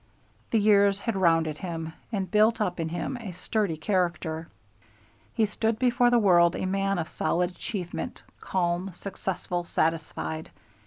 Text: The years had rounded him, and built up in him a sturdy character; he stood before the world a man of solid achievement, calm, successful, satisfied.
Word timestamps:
The 0.49 0.57
years 0.57 1.01
had 1.01 1.15
rounded 1.15 1.59
him, 1.59 1.93
and 2.11 2.31
built 2.31 2.59
up 2.59 2.79
in 2.79 2.89
him 2.89 3.17
a 3.17 3.33
sturdy 3.33 3.77
character; 3.77 4.47
he 5.35 5.45
stood 5.45 5.77
before 5.77 6.09
the 6.09 6.17
world 6.17 6.55
a 6.55 6.65
man 6.65 6.97
of 6.97 7.07
solid 7.07 7.51
achievement, 7.51 8.23
calm, 8.39 8.93
successful, 8.95 9.63
satisfied. 9.63 10.49